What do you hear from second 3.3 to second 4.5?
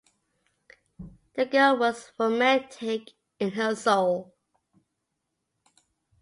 in her soul.